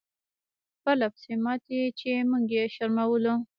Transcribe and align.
پرله 0.83 1.07
پسې 1.13 1.33
ماتې 1.43 1.79
چې 1.99 2.11
موږ 2.29 2.45
یې 2.55 2.63
شرمولو. 2.75 3.33